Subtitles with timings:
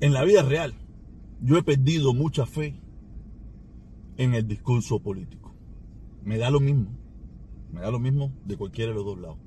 [0.00, 0.74] en la vida real,
[1.42, 2.74] yo he perdido mucha fe
[4.16, 5.54] en el discurso político.
[6.24, 6.90] Me da lo mismo.
[7.72, 9.38] Me da lo mismo de cualquiera de los dos lados.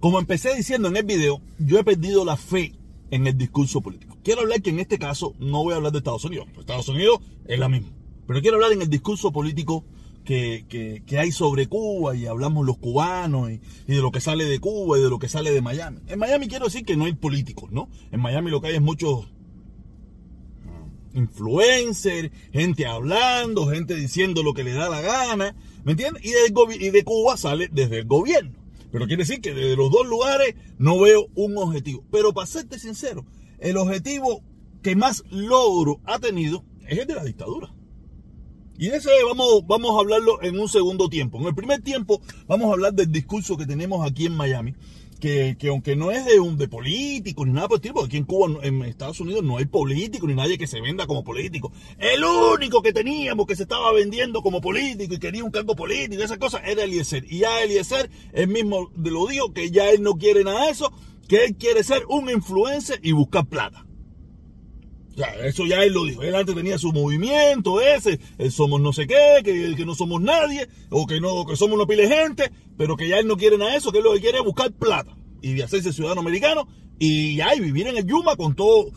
[0.00, 2.74] Como empecé diciendo en el video, yo he perdido la fe
[3.10, 4.18] en el discurso político.
[4.22, 6.46] Quiero hablar que en este caso no voy a hablar de Estados Unidos.
[6.58, 7.90] Estados Unidos es la misma.
[8.26, 9.84] Pero quiero hablar en el discurso político
[10.24, 14.98] que, hay sobre Cuba y hablamos los cubanos y, de lo que sale de Cuba
[14.98, 16.00] y de lo que sale de Miami.
[16.08, 17.88] En Miami quiero decir que no hay políticos, ¿no?
[18.10, 19.28] En Miami lo que hay es muchos
[21.14, 25.54] influencers, gente hablando, gente diciendo lo que le da la gana,
[25.84, 26.22] ¿me entiendes?
[26.24, 28.65] Y de, y de Cuba sale desde el gobierno.
[28.96, 32.02] Pero quiere decir que desde los dos lugares no veo un objetivo.
[32.10, 33.26] Pero para serte sincero,
[33.58, 34.42] el objetivo
[34.82, 37.74] que más logro ha tenido es el de la dictadura.
[38.78, 41.38] Y ese vamos, vamos a hablarlo en un segundo tiempo.
[41.38, 44.74] En el primer tiempo vamos a hablar del discurso que tenemos aquí en Miami,
[45.18, 48.24] que, aunque no es de un de político ni nada por el tipo, aquí en
[48.24, 51.72] Cuba, en Estados Unidos no hay político ni nadie que se venda como político.
[51.98, 56.22] El único que teníamos que se estaba vendiendo como político y quería un cargo político,
[56.22, 57.24] esa cosa, era Eliezer.
[57.28, 60.92] Y ya Eliezer, él mismo lo dijo, que ya él no quiere nada de eso,
[61.28, 63.85] que él quiere ser un influencer y buscar plata.
[65.16, 66.22] Ya, eso ya él lo dijo.
[66.22, 70.68] Él antes tenía su movimiento ese, el somos no sé qué, que, no somos nadie,
[70.90, 73.56] o que no, que somos una pila de gente, pero que ya él no quiere
[73.56, 77.36] nada de eso, que lo que quiere es buscar plata y hacerse ciudadano americano y
[77.36, 78.90] ya, vivir en el Yuma con todo.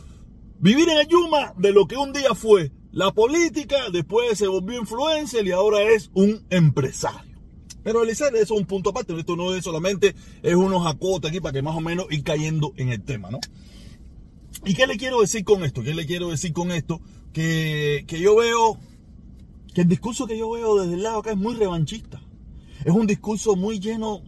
[0.58, 4.78] Vivir en el Yuma de lo que un día fue la política, después se volvió
[4.78, 7.40] influencer y ahora es un empresario.
[7.82, 11.40] Pero Eliezer, eso es un punto aparte, esto no es solamente, es unos acotes aquí
[11.40, 13.38] para que más o menos ir cayendo en el tema, ¿no?
[14.64, 15.82] ¿Y qué le quiero decir con esto?
[15.82, 17.00] ¿Qué le quiero decir con esto?
[17.32, 18.78] Que, yo veo,
[19.74, 22.20] que el discurso que yo veo desde el lado acá es muy revanchista.
[22.84, 24.22] Es un discurso muy lleno,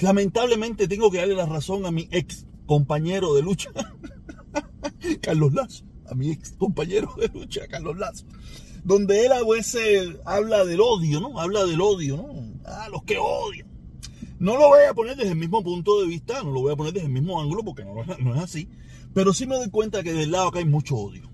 [0.00, 3.70] lamentablemente tengo que darle la razón a mi ex compañero de lucha,
[5.20, 8.24] Carlos Lazo, a mi ex compañero de lucha, Carlos Lazo,
[8.84, 11.40] donde él a veces habla del odio, ¿no?
[11.40, 12.52] Habla del odio, ¿no?
[12.64, 13.66] Ah, los que odian.
[14.38, 16.76] No lo voy a poner desde el mismo punto de vista, no lo voy a
[16.76, 18.68] poner desde el mismo ángulo porque no es así.
[19.14, 21.30] Pero sí me doy cuenta que del lado acá hay mucho odio.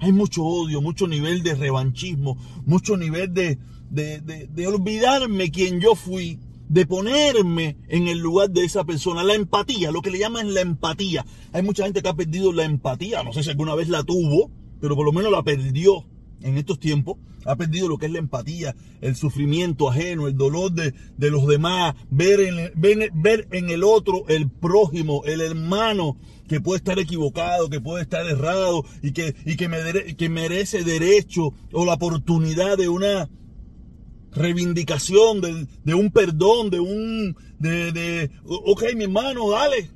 [0.00, 2.36] Hay mucho odio, mucho nivel de revanchismo,
[2.66, 3.58] mucho nivel de,
[3.90, 9.22] de, olvidarme quién yo fui, de ponerme en el lugar de esa persona.
[9.22, 11.24] La empatía, lo que le llaman la empatía.
[11.52, 13.22] Hay mucha gente que ha perdido la empatía.
[13.22, 16.04] No sé si alguna vez la tuvo, pero por lo menos la perdió
[16.44, 17.16] en estos tiempos.
[17.44, 21.94] Ha perdido lo que es la empatía, el sufrimiento ajeno, el dolor de, los demás,
[22.10, 26.16] ver en, ver en el otro el prójimo, el hermano,
[26.48, 31.54] que puede estar equivocado, que puede estar errado y que, y que, que merece derecho
[31.72, 33.28] o la oportunidad de una
[34.32, 39.90] reivindicación, de, un perdón, de un, de, de, ok, mi hermano, dale.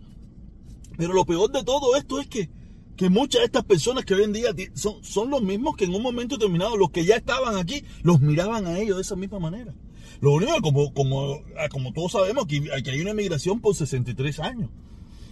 [0.97, 2.49] Pero lo peor de todo esto es que,
[2.99, 5.95] que muchas de estas personas que hoy en día son, son los mismos que en
[5.95, 9.39] un momento determinado, los que ya estaban aquí, los miraban a ellos de esa misma
[9.39, 9.73] manera.
[10.21, 14.71] Lo único, como, como, como todos sabemos, que, que hay una emigración por 63 años.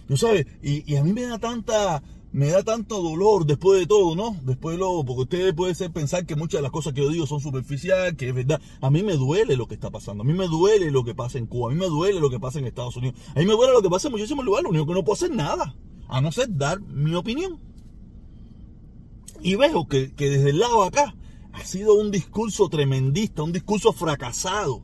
[0.07, 0.47] ¿No sabes?
[0.63, 2.01] Y, a mí me da tanta,
[2.31, 4.37] me da tanto dolor después de todo, ¿no?
[4.43, 7.09] Después de lo, porque ustedes pueden ser pensar que muchas de las cosas que yo
[7.09, 8.61] digo son superficiales, que es verdad.
[8.79, 11.37] A mí me duele lo que está pasando, a mí me duele lo que pasa
[11.37, 13.51] en Cuba, a mí me duele lo que pasa en Estados Unidos, a mí me
[13.51, 15.75] duele lo que pasa en muchísimos lugares, lo único que no puedo hacer nada,
[16.07, 17.59] a no ser dar mi opinión.
[19.41, 21.15] Y veo que, que desde el lado acá
[21.53, 24.83] ha sido un discurso tremendista, un discurso fracasado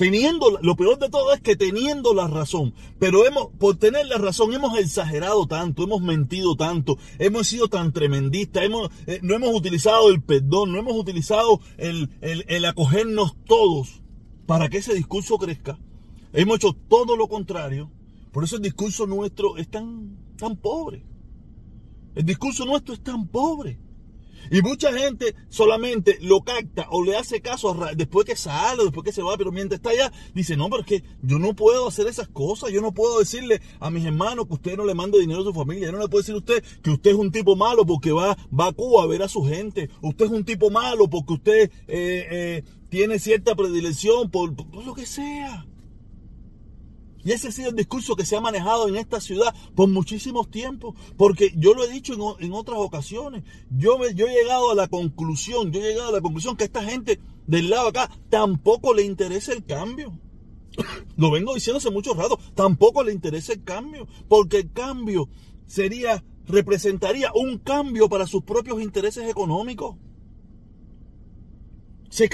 [0.00, 4.16] teniendo, lo peor de todo es que teniendo la razón, pero hemos, por tener la
[4.16, 9.54] razón, hemos exagerado tanto, hemos mentido tanto, hemos sido tan tremendistas, hemos, eh, no hemos
[9.54, 14.00] utilizado el perdón, no hemos utilizado el, el, acogernos todos
[14.46, 15.78] para que ese discurso crezca.
[16.32, 17.90] Hemos hecho todo lo contrario.
[18.32, 21.04] Por eso el discurso nuestro es tan, tan pobre.
[22.14, 23.78] El discurso nuestro es tan pobre.
[24.50, 29.12] Y mucha gente solamente lo capta o le hace caso después que sale, después que
[29.12, 32.06] se va, pero mientras está allá, dice, no, pero es que yo no puedo hacer
[32.06, 35.42] esas cosas, yo no puedo decirle a mis hermanos que usted no le mande dinero
[35.42, 37.54] a su familia, yo no le puedo decir a usted que usted es un tipo
[37.54, 40.70] malo porque va, va a Cuba a ver a su gente, usted es un tipo
[40.70, 45.66] malo porque usted eh, eh, tiene cierta predilección por lo que sea.
[47.24, 50.50] Y ese ha sido el discurso que se ha manejado en esta ciudad por muchísimos
[50.50, 53.44] tiempos, porque yo lo he dicho en, otras ocasiones.
[53.70, 56.66] Yo, yo he llegado a la conclusión, yo he llegado a la conclusión que a
[56.66, 60.18] esta gente del lado acá tampoco le interesa el cambio.
[61.16, 65.28] lo vengo diciendo hace mucho rato, tampoco le interesa el cambio, porque el cambio
[65.66, 69.96] sería representaría un cambio para sus propios intereses económicos.
[72.08, 72.28] Se,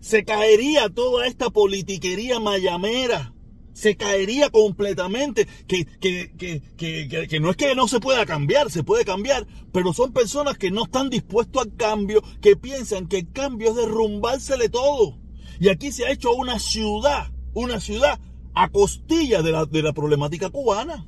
[0.00, 3.34] se caería toda esta politiquería mayamera
[3.72, 5.46] se caería completamente.
[5.66, 9.92] Que, que, que, que, no es que no se pueda cambiar, se puede cambiar, pero
[9.92, 14.68] son personas que no están dispuestos al cambio, que piensan que el cambio es derrumbársele
[14.68, 15.18] todo.
[15.58, 18.18] Y aquí se ha hecho una ciudad, una ciudad
[18.54, 21.06] a costilla de la, de la problemática cubana.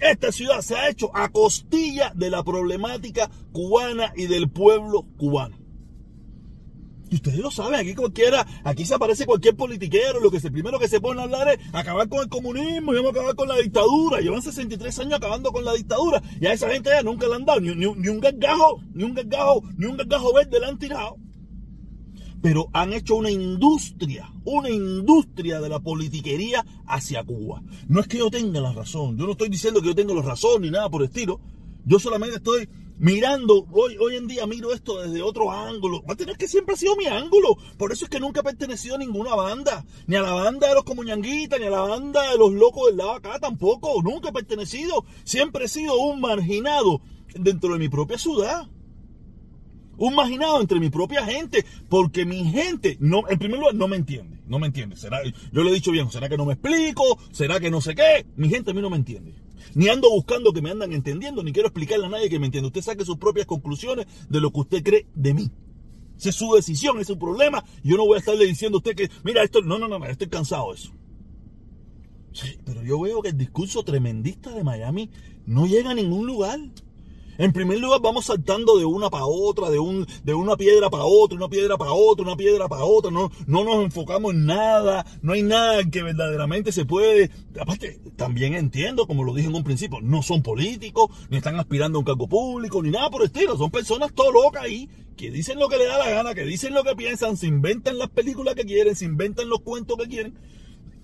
[0.00, 5.59] Esta ciudad se ha hecho a costilla de la problemática cubana y del pueblo cubano.
[7.10, 10.86] Y ustedes lo saben, aquí cualquiera, aquí se aparece cualquier politiquero, lo que primero que
[10.86, 13.56] se pone a hablar es acabar con el comunismo y vamos a acabar con la
[13.56, 14.20] dictadura.
[14.20, 17.44] Llevan 63 años acabando con la dictadura y a esa gente ya nunca le han
[17.44, 21.16] dado ni, un gargajo, ni un gargajo, ni un gargajo verde le han tirado.
[22.42, 27.60] Pero han hecho una industria, una industria de la politiquería hacia Cuba.
[27.88, 30.22] No es que yo tenga la razón, yo no estoy diciendo que yo tenga la
[30.22, 31.40] razón ni nada por el estilo.
[31.84, 32.68] Yo solamente estoy
[33.00, 36.02] mirando, hoy, hoy en día miro esto desde otro ángulo.
[36.02, 37.56] Va a tener que siempre ha sido mi ángulo.
[37.78, 39.84] Por eso es que nunca he pertenecido a ninguna banda.
[40.06, 42.98] Ni a la banda de los comuñanguitas, ni a la banda de los locos del
[42.98, 44.02] lado acá tampoco.
[44.02, 45.04] Nunca he pertenecido.
[45.24, 47.00] Siempre he sido un marginado
[47.34, 48.68] dentro de mi propia ciudad.
[49.96, 51.64] Un marginado entre mi propia gente.
[51.88, 54.42] Porque mi gente, no, en primer lugar, no me entiende.
[54.46, 54.96] No me entiende.
[54.96, 57.18] ¿Será, yo le he dicho bien, ¿será que no me explico?
[57.32, 58.26] ¿Será que no sé qué?
[58.36, 59.34] Mi gente a mí no me entiende.
[59.74, 62.68] Ni ando buscando que me andan entendiendo, ni quiero explicarle a nadie que me entienda.
[62.68, 65.50] Usted saque sus propias conclusiones de lo que usted cree de mí.
[66.18, 67.64] Esa es su decisión, es su problema.
[67.82, 70.28] Yo no voy a estarle diciendo a usted que, mira, esto, no, no, no, estoy
[70.28, 70.92] cansado de eso.
[72.32, 75.10] Sí, pero yo veo que el discurso tremendista de Miami
[75.46, 76.60] no llega a ningún lugar.
[77.40, 81.04] En primer lugar, vamos saltando de una para otra, de, un, de una piedra para
[81.04, 83.10] otra, una piedra para otra, una piedra para otra.
[83.10, 85.06] No, no nos enfocamos en nada.
[85.22, 87.30] No hay nada que verdaderamente se puede.
[87.58, 91.96] Aparte, también entiendo, como lo dije en un principio, no son políticos, ni están aspirando
[91.96, 93.56] a un cargo público, ni nada por el estilo.
[93.56, 96.74] Son personas todo locas ahí, que dicen lo que les da la gana, que dicen
[96.74, 100.34] lo que piensan, se inventan las películas que quieren, se inventan los cuentos que quieren.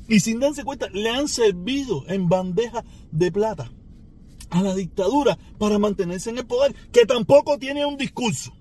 [0.07, 3.73] Y sin darse cuenta, le han servido en bandeja de plata
[4.51, 8.53] a la dictadura para mantenerse en el poder, que tampoco tiene un discurso.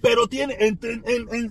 [0.00, 0.78] Pero tiene, en,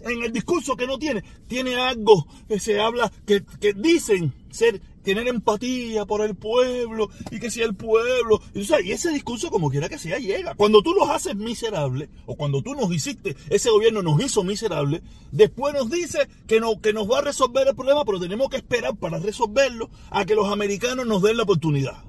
[0.05, 5.27] el discurso que no tiene, tiene algo que se habla, que, que dicen ser tener
[5.27, 8.41] empatía por el pueblo y que si el pueblo.
[8.53, 10.55] Y, y ese discurso, como quiera que sea, llega.
[10.55, 15.01] Cuando tú los haces miserables, o cuando tú nos hiciste, ese gobierno nos hizo miserables,
[15.31, 18.57] después nos dice que, no, que nos va a resolver el problema, pero tenemos que
[18.57, 22.03] esperar para resolverlo a que los americanos nos den la oportunidad.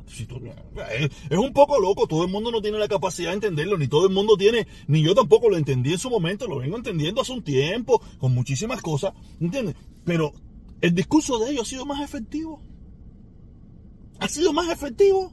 [1.30, 4.06] Es un poco loco, todo el mundo no tiene la capacidad de entenderlo, ni todo
[4.06, 7.32] el mundo tiene, ni yo tampoco lo entendí en su momento, lo vengo entendiendo hace
[7.32, 9.74] un tiempo, con muchísimas cosas, ¿entiendes?
[10.04, 10.32] Pero
[10.86, 12.62] el discurso de ellos ha sido más efectivo
[14.20, 15.32] ha sido más efectivo.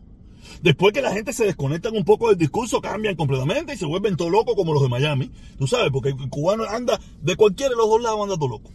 [0.62, 4.18] Después que la gente se desconecta un poco del discurso, cambian completamente y se vuelven
[4.18, 5.32] todo locos como los de Miami.
[5.58, 8.72] Tú sabes, porque el cubano anda de cualquiera de los dos lados, anda todo loco.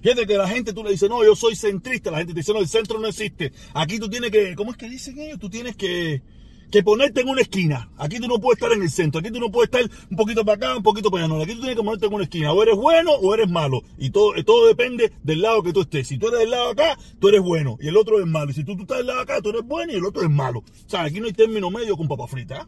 [0.00, 2.10] Fíjate que la gente tú le dices, no, yo soy centrista.
[2.10, 3.52] La gente te dice, no, el centro no existe.
[3.74, 5.38] Aquí tú tienes que, ¿cómo es que dicen ellos?
[5.38, 6.22] Tú tienes que,
[6.70, 7.90] que ponerte en una esquina.
[7.96, 10.44] Aquí tú no puedes estar en el centro, aquí tú no puedes estar un poquito
[10.44, 11.42] para acá, un poquito para allá.
[11.42, 12.52] Aquí tú tienes que ponerte en una esquina.
[12.52, 13.82] O eres bueno o eres malo.
[13.98, 16.08] Y todo, todo depende del lado que tú estés.
[16.08, 18.50] Si tú eres del lado acá, tú eres bueno y el otro es malo.
[18.50, 20.30] Y si tú, tú estás del lado acá, tú eres bueno y el otro es
[20.30, 20.60] malo.
[20.60, 22.66] O sea, aquí no hay término medio con papa frita.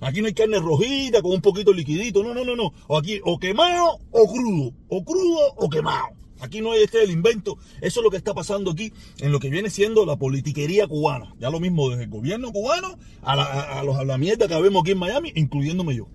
[0.00, 2.22] Aquí no hay carne rojita con un poquito liquidito.
[2.22, 2.72] No, no, no, no.
[2.86, 4.72] O aquí, o quemado o crudo.
[4.88, 6.17] O crudo o quemado.
[6.40, 7.58] Aquí no hay este el invento.
[7.80, 11.34] Eso es lo que está pasando aquí en lo que viene siendo la politiquería cubana.
[11.38, 14.92] Ya lo mismo desde el gobierno cubano a, los, a la mierda que vemos aquí
[14.92, 16.08] en Miami, incluyéndome yo.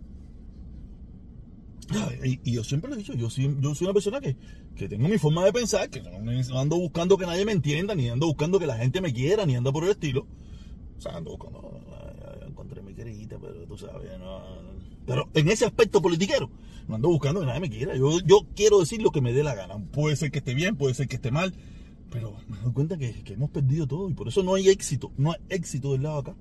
[2.23, 4.35] Y, yo siempre lo he dicho, yo soy, yo soy una persona que,
[4.87, 8.27] tengo mi forma de pensar, que no ando buscando que nadie me entienda, ni ando
[8.27, 10.25] buscando que la gente me quiera, ni ando por el estilo.
[10.97, 11.81] O sea, ando buscando,
[12.47, 14.41] encontré mi querida, pero tú sabes, no,
[15.05, 16.49] pero en ese aspecto politiquero,
[16.87, 17.95] no ando buscando que nadie me quiera.
[17.95, 19.77] Yo, yo quiero decir lo que me dé la gana.
[19.91, 21.53] Puede ser que esté bien, puede ser que esté mal,
[22.09, 25.11] pero me doy cuenta que, hemos perdido todo y por eso no hay éxito.
[25.17, 26.35] No hay éxito del lado acá.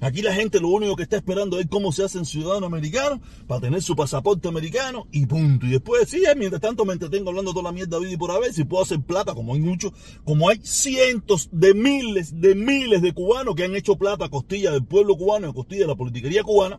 [0.00, 3.62] Aquí la gente lo único que está esperando es cómo se hacen ciudadanos americanos para
[3.62, 5.64] tener su pasaporte americano y punto.
[5.64, 8.52] Y después, sí, mientras tanto me entretengo hablando toda la mierda vida y por haber,
[8.52, 9.92] si puedo hacer plata, como hay muchos,
[10.24, 14.72] como hay cientos de miles de miles de cubanos que han hecho plata a costilla
[14.72, 16.78] del pueblo cubano y a costilla de la politiquería cubana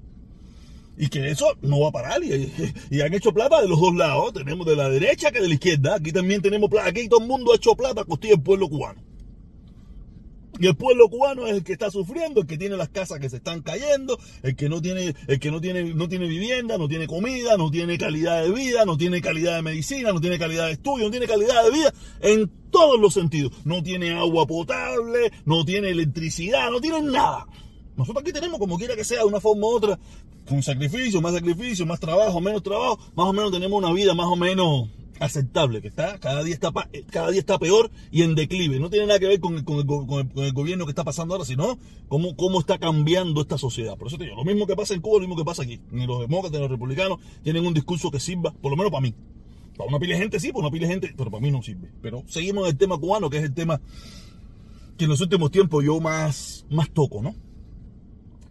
[0.97, 2.21] y que eso no va a parar.
[2.23, 4.33] Y, han hecho plata de los dos lados.
[4.33, 5.95] Tenemos de la derecha que de la izquierda.
[5.95, 6.89] Aquí también tenemos plata.
[6.89, 9.01] Aquí todo el mundo ha hecho plata a costilla del pueblo cubano.
[10.59, 13.29] Y el pueblo cubano es el que está sufriendo, el que tiene las casas que
[13.29, 16.87] se están cayendo, el que no tiene, el que no tiene, no tiene vivienda, no
[16.87, 20.65] tiene comida, no tiene calidad de vida, no tiene calidad de medicina, no tiene calidad
[20.65, 23.51] de estudio, no tiene calidad de vida en todos los sentidos.
[23.65, 27.45] No tiene agua potable, no tiene electricidad, no tiene nada.
[27.95, 29.99] Nosotros aquí tenemos, como quiera que sea, de una forma u otra,
[30.47, 34.27] con sacrificio, más sacrificio, más trabajo, menos trabajo, más o menos tenemos una vida más
[34.27, 34.89] o menos
[35.19, 36.71] aceptable, que está cada día está
[37.09, 38.79] cada día está peor y en declive.
[38.79, 39.79] No tiene nada que ver con el, con
[40.35, 41.77] el, gobierno que está pasando ahora, sino
[42.07, 43.97] cómo, cómo está cambiando esta sociedad.
[43.97, 45.79] Por eso te digo, lo mismo que pasa en Cuba, lo mismo que pasa aquí.
[45.91, 49.01] Ni los demócratas ni los republicanos tienen un discurso que sirva, por lo menos para
[49.01, 49.13] mí.
[49.77, 51.61] Para una pila de gente sí, para una pila de gente, pero para mí no
[51.61, 51.91] sirve.
[52.01, 53.81] Pero seguimos en el tema cubano, que es el tema
[54.97, 57.35] que en los últimos tiempos yo más, más toco, ¿no?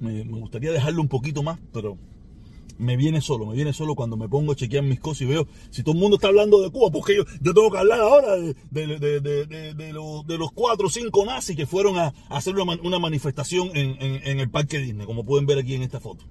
[0.01, 1.99] Me, gustaría dejarlo un poquito más, pero
[2.79, 5.49] me viene solo, me viene solo cuando me pongo a chequear mis cosas y veo
[5.71, 8.37] si todo el mundo está hablando de Cuba, porque yo, yo tengo que hablar ahora
[8.37, 14.41] de, de, los, cuatro o cinco nazis que fueron a, hacer una, manifestación en, en,
[14.41, 16.27] el Parque Disney, como pueden ver aquí en esta foto.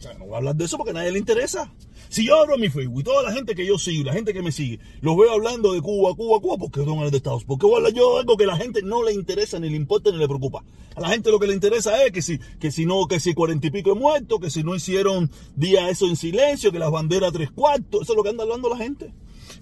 [0.00, 1.70] O sea, no voy a hablar de eso porque a nadie le interesa.
[2.08, 4.40] Si yo abro mi Facebook y toda la gente que yo sigo, la gente que
[4.40, 7.74] me sigue, los veo hablando de Cuba, Cuba, Cuba, porque son de Estados Porque voy
[7.74, 10.16] a hablar yo algo que a la gente no le interesa, ni le importa, ni
[10.16, 10.64] le preocupa.
[10.94, 13.34] A la gente lo que le interesa es que si, que si no, que si
[13.34, 16.90] cuarenta y pico de muertos, que si no hicieron día eso en silencio, que las
[16.90, 19.12] banderas tres cuartos, eso es lo que anda hablando la gente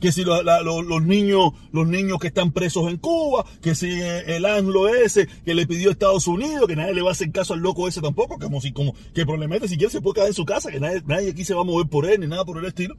[0.01, 4.89] que si los, niños, los niños que están presos en Cuba, que si el anglo
[4.89, 7.61] ese que le pidió a Estados Unidos, que nadie le va a hacer caso al
[7.61, 10.45] loco ese tampoco, como si, como, que probablemente si quiere se puede quedar en su
[10.45, 12.65] casa, que nadie, nadie aquí se va a mover por él, ni nada por el
[12.65, 12.97] estilo.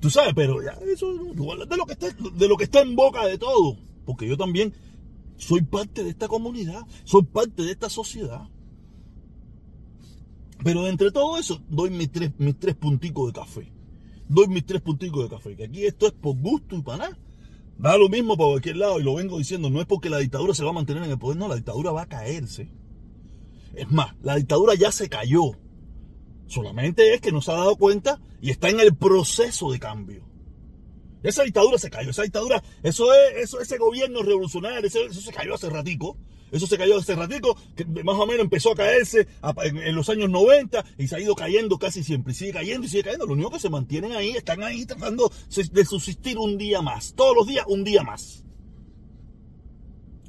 [0.00, 3.26] Tú sabes, pero ya, eso, de lo que está, de lo que está en boca
[3.26, 3.76] de todo.
[4.06, 4.74] Porque yo también
[5.36, 8.48] soy parte de esta comunidad, soy parte de esta sociedad.
[10.64, 13.79] Pero entre todo eso, doy mis tres, mis tres punticos de café
[14.30, 15.56] doy mis tres punticos de café.
[15.56, 17.18] Que aquí esto es por gusto y para nada.
[17.78, 19.70] Da lo mismo para cualquier lado y lo vengo diciendo.
[19.70, 21.92] No es porque la dictadura se va a mantener en el poder, no, la dictadura
[21.92, 22.70] va a caerse.
[23.74, 25.52] Es más, la dictadura ya se cayó.
[26.46, 30.24] Solamente es que no se ha dado cuenta y está en el proceso de cambio.
[31.22, 35.32] Esa dictadura se cayó, esa dictadura, eso es, eso, ese gobierno revolucionario, eso, eso se
[35.32, 36.16] cayó hace ratico.
[36.52, 39.26] Eso se cayó hace ratico, que más o menos empezó a caerse
[39.62, 42.32] en, los años 90 y se ha ido cayendo casi siempre.
[42.32, 43.26] Y sigue cayendo y sigue cayendo.
[43.26, 45.30] Lo único que se mantienen ahí, están ahí tratando
[45.72, 47.14] de subsistir un día más.
[47.14, 48.44] Todos los días, un día más.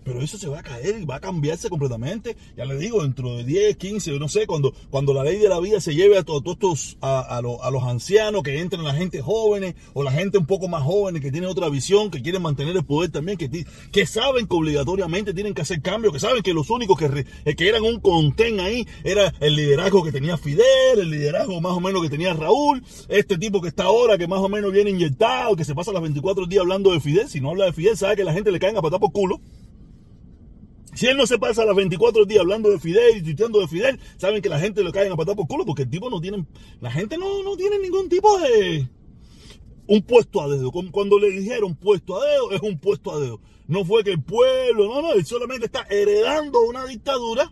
[0.04, 2.36] Pero eso se va a caer y va a cambiarse completamente.
[2.58, 5.60] Ya le digo, dentro de 10, 15, no sé, cuando, cuando la ley de la
[5.60, 10.04] vida se lleve a todos estos, a, los ancianos, que entren la gente jóvenes o
[10.04, 13.12] la gente un poco más jóvenes que tienen otra visión, que quieren mantener el poder
[13.12, 16.98] también, que, que saben que obligatoriamente tienen que hacer cambios, que saben que los únicos
[16.98, 21.62] que, eh, que eran un contén ahí era el liderazgo que tenía Fidel, el liderazgo
[21.62, 24.72] más o menos que tenía Raúl, este tipo que está ahora, que más o menos
[24.72, 27.30] viene inyectado, que se pasa las 24 días hablando de Fidel.
[27.30, 29.40] Si no habla de Fidel, sabe que la gente le caen a patar por culo.
[30.94, 34.00] Si él no se pasa las 24 días hablando de Fidel y tuiteando de Fidel,
[34.18, 36.46] saben que la gente le cae a patar por culo porque el tipo no tiene,
[36.82, 38.88] la gente no, no tiene ningún tipo de
[39.88, 40.72] un puesto a dedo.
[40.92, 43.42] Cuando le dijeron puesto a dedo, es un puesto a dedo.
[43.68, 47.52] No fue que el pueblo, no, no, él solamente está heredando una dictadura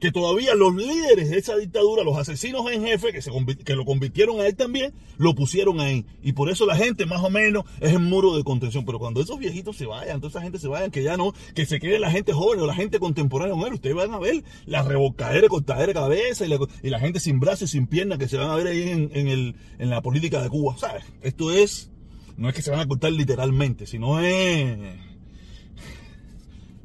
[0.00, 3.30] que todavía los líderes de esa dictadura, los asesinos en jefe, que, se,
[3.64, 6.04] que lo convirtieron a él también, lo pusieron ahí.
[6.22, 8.84] Y por eso la gente más o menos es el muro de contención.
[8.84, 11.66] Pero cuando esos viejitos se vayan, toda esa gente se vayan, que ya no, que
[11.66, 14.82] se quede la gente joven o la gente contemporánea con ustedes van a ver la
[14.82, 18.50] rebocadera, cortadera de cabeza y la, gente sin brazos y sin piernas que se van
[18.50, 20.76] a ver ahí en, en la política de Cuba.
[20.76, 21.04] ¿Sabes?
[21.22, 21.90] Esto es,
[22.36, 24.76] no es que se van a cortar literalmente, sino es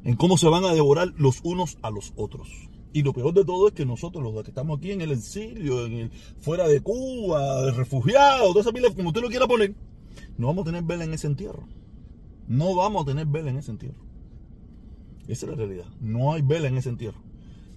[0.04, 2.69] en cómo se van a devorar los unos a los otros.
[2.92, 5.86] Y lo peor de todo es que nosotros, los que estamos aquí en el exilio,
[5.86, 9.74] en el, fuera de Cuba, refugiados, toda esa pila, como usted lo quiera poner,
[10.36, 11.68] no vamos a tener vela en ese entierro.
[12.48, 14.02] No vamos a tener vela en ese entierro.
[15.28, 15.86] Esa es la realidad.
[16.00, 17.22] No hay vela en ese entierro.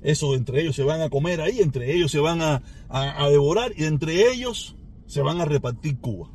[0.01, 3.71] Eso entre ellos se van a comer ahí, entre ellos se van a, a devorar
[3.77, 6.29] y entre ellos se van a repartir Cuba.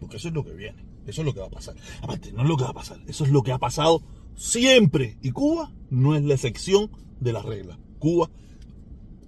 [0.00, 0.84] Porque eso es lo que viene.
[1.06, 1.76] Eso es lo que va a pasar.
[2.02, 2.98] Aparte, no es lo que va a pasar.
[3.06, 4.02] Eso es lo que ha pasado
[4.36, 5.16] siempre.
[5.22, 6.90] Y Cuba no es la excepción
[7.20, 7.78] de la regla.
[7.98, 8.30] Cuba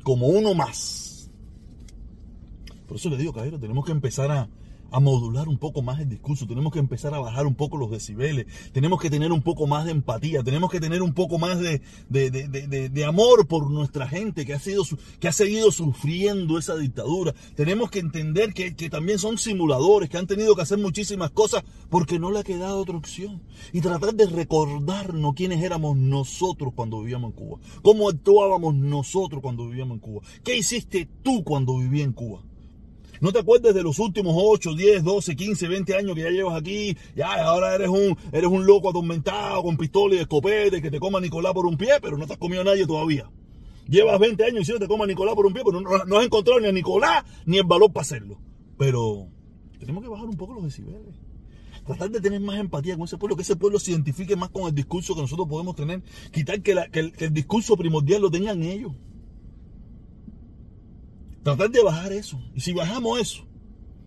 [0.05, 1.31] como uno más.
[2.87, 4.49] Por eso le digo, caballero, tenemos que empezar a,
[4.91, 7.91] a modular un poco más el discurso, tenemos que empezar a bajar un poco los
[7.91, 11.59] decibeles, tenemos que tener un poco más de empatía, tenemos que tener un poco más
[11.59, 14.85] de, de, amor por nuestra gente que ha, sido,
[15.21, 17.35] que ha seguido sufriendo esa dictadura.
[17.55, 21.65] Tenemos que entender que, que también son simuladores, que han tenido que hacer muchísimas cosas
[21.91, 23.43] porque no le ha quedado otra opción.
[23.73, 29.67] Y tratar de recordarnos quiénes éramos nosotros cuando vivíamos en Cuba, cómo actuábamos nosotros cuando
[29.69, 32.48] vivíamos en Cuba, qué hiciste tú cuando vivías en Cuba.
[33.21, 36.61] No te acuerdes de los últimos 8, 10, 12, 15, 20 años que ya llevas
[36.61, 36.97] aquí.
[37.17, 41.21] Ya, ahora eres un, eres un loco atormentado con pistola y escopete que te coma
[41.21, 43.31] Nicolás por un pie, pero no te has comido a nadie todavía.
[43.89, 46.19] Llevas 20 años y si no te coma Nicolás por un pie, pero no, no
[46.19, 48.39] has encontrado ni a Nicolás ni el valor para hacerlo.
[48.77, 49.29] Pero
[49.79, 51.15] tenemos que bajar un poco los decibeles.
[51.87, 54.65] Tratar de tener más empatía con ese pueblo, que ese pueblo se identifique más con
[54.65, 56.03] el discurso que nosotros podemos tener.
[56.31, 58.93] Quitar que, el, que el discurso primordial lo tengan ellos.
[61.43, 62.41] Tratar de bajar eso.
[62.55, 63.45] Y si bajamos eso,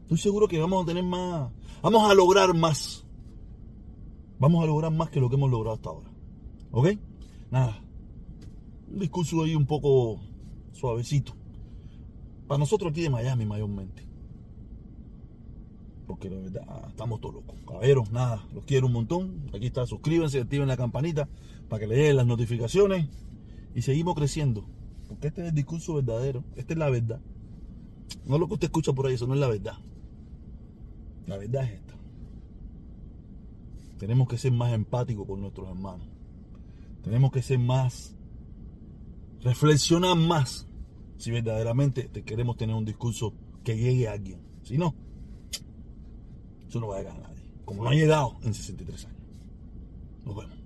[0.03, 3.05] estoy seguro que vamos a tener más, vamos a lograr más.
[4.39, 6.09] Vamos a lograr más que lo que hemos logrado hasta ahora.
[6.71, 6.89] ¿Ok?
[7.51, 7.79] Nada.
[8.91, 10.19] Un discurso ahí un poco
[10.71, 11.33] suavecito.
[12.47, 14.03] Para nosotros aquí de Miami mayormente.
[16.07, 17.55] Porque la verdad, estamos todos locos.
[17.67, 19.50] Caballeros, nada, los quiero un montón.
[19.53, 21.29] Aquí está, suscríbanse, activen la campanita
[21.69, 23.07] para que le lleguen las notificaciones.
[23.75, 24.65] Y seguimos creciendo.
[25.12, 26.41] Porque este es el discurso verdadero.
[26.56, 27.20] Esta es la verdad.
[28.25, 29.74] No lo que usted escucha por ahí, eso no es la verdad.
[31.27, 31.94] La verdad es esta.
[34.00, 36.08] Tenemos que ser más empáticos con nuestros hermanos.
[37.03, 38.15] Tenemos que ser más,
[39.41, 40.65] reflexionar más
[41.18, 43.34] si verdaderamente queremos tener un discurso
[43.65, 44.39] que llegue a alguien.
[44.63, 44.96] Si no,
[46.70, 47.51] eso no va a llegar a nadie.
[47.65, 49.20] Como no ha llegado en 63 años.
[50.24, 50.61] Nos vemos.